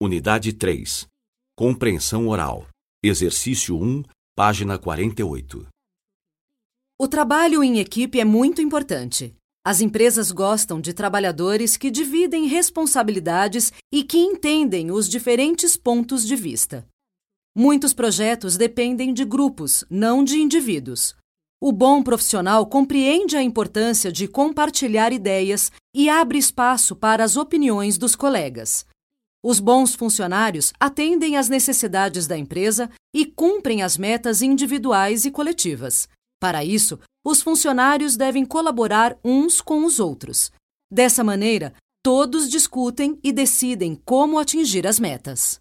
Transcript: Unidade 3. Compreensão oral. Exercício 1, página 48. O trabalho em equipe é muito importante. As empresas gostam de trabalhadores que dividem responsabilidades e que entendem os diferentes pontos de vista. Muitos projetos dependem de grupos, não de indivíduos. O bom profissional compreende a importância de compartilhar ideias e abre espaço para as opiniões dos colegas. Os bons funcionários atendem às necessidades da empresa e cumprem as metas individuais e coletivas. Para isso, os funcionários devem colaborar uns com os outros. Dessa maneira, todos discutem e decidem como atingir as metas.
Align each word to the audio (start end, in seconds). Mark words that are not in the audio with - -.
Unidade 0.00 0.52
3. 0.52 1.08
Compreensão 1.56 2.28
oral. 2.28 2.68
Exercício 3.02 3.76
1, 3.76 4.04
página 4.32 4.78
48. 4.78 5.66
O 6.96 7.08
trabalho 7.08 7.64
em 7.64 7.80
equipe 7.80 8.20
é 8.20 8.24
muito 8.24 8.62
importante. 8.62 9.34
As 9.66 9.80
empresas 9.80 10.30
gostam 10.30 10.80
de 10.80 10.92
trabalhadores 10.92 11.76
que 11.76 11.90
dividem 11.90 12.46
responsabilidades 12.46 13.72
e 13.92 14.04
que 14.04 14.18
entendem 14.18 14.92
os 14.92 15.08
diferentes 15.08 15.76
pontos 15.76 16.24
de 16.24 16.36
vista. 16.36 16.86
Muitos 17.52 17.92
projetos 17.92 18.56
dependem 18.56 19.12
de 19.12 19.24
grupos, 19.24 19.84
não 19.90 20.22
de 20.22 20.36
indivíduos. 20.38 21.16
O 21.60 21.72
bom 21.72 22.04
profissional 22.04 22.64
compreende 22.66 23.36
a 23.36 23.42
importância 23.42 24.12
de 24.12 24.28
compartilhar 24.28 25.12
ideias 25.12 25.72
e 25.92 26.08
abre 26.08 26.38
espaço 26.38 26.94
para 26.94 27.24
as 27.24 27.36
opiniões 27.36 27.98
dos 27.98 28.14
colegas. 28.14 28.86
Os 29.44 29.60
bons 29.60 29.94
funcionários 29.94 30.72
atendem 30.80 31.36
às 31.36 31.48
necessidades 31.48 32.26
da 32.26 32.36
empresa 32.36 32.90
e 33.14 33.24
cumprem 33.24 33.82
as 33.82 33.96
metas 33.96 34.42
individuais 34.42 35.24
e 35.24 35.30
coletivas. 35.30 36.08
Para 36.40 36.64
isso, 36.64 36.98
os 37.24 37.40
funcionários 37.42 38.16
devem 38.16 38.44
colaborar 38.44 39.16
uns 39.24 39.60
com 39.60 39.84
os 39.84 40.00
outros. 40.00 40.50
Dessa 40.90 41.22
maneira, 41.22 41.74
todos 42.02 42.48
discutem 42.48 43.18
e 43.22 43.32
decidem 43.32 44.00
como 44.04 44.38
atingir 44.38 44.86
as 44.86 44.98
metas. 44.98 45.60